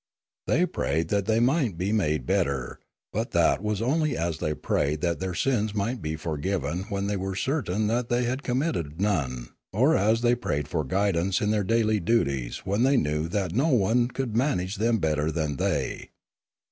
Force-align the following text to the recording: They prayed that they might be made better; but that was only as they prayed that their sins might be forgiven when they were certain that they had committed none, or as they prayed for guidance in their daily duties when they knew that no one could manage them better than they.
They 0.47 0.65
prayed 0.65 1.09
that 1.09 1.27
they 1.27 1.39
might 1.39 1.77
be 1.77 1.91
made 1.91 2.25
better; 2.25 2.79
but 3.13 3.29
that 3.33 3.61
was 3.61 3.83
only 3.83 4.17
as 4.17 4.39
they 4.39 4.55
prayed 4.55 5.01
that 5.01 5.19
their 5.19 5.35
sins 5.35 5.75
might 5.75 6.01
be 6.01 6.15
forgiven 6.15 6.85
when 6.89 7.05
they 7.05 7.15
were 7.15 7.35
certain 7.35 7.85
that 7.85 8.09
they 8.09 8.23
had 8.23 8.41
committed 8.41 8.99
none, 8.99 9.49
or 9.71 9.95
as 9.95 10.21
they 10.21 10.33
prayed 10.33 10.67
for 10.67 10.83
guidance 10.83 11.39
in 11.39 11.51
their 11.51 11.63
daily 11.63 11.99
duties 11.99 12.65
when 12.65 12.81
they 12.81 12.97
knew 12.97 13.27
that 13.27 13.53
no 13.53 13.67
one 13.67 14.07
could 14.07 14.35
manage 14.35 14.77
them 14.77 14.97
better 14.97 15.31
than 15.31 15.57
they. 15.57 16.09